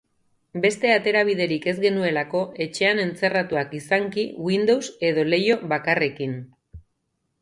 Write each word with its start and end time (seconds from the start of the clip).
Beste 0.61 0.93
aterabiderik 0.93 1.67
ez 1.73 1.75
genuelako, 1.83 2.41
etxean 2.65 3.01
entzerratuak 3.03 3.77
izanki 3.83 4.25
windows 4.49 4.83
edo 5.11 5.27
leiho 5.33 5.59
bakarrekin. 5.75 6.39